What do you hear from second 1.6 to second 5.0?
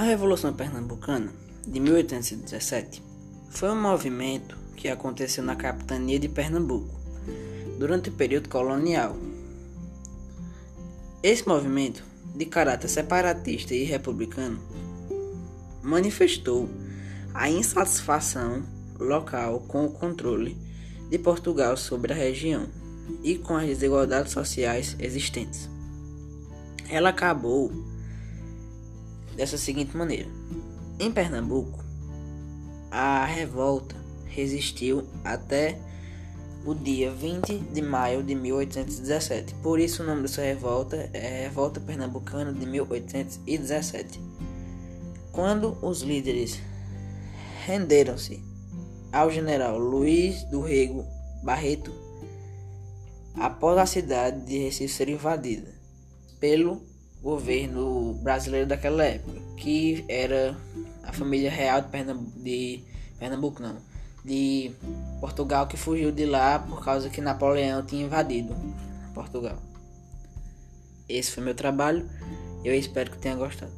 de 1817 foi um movimento que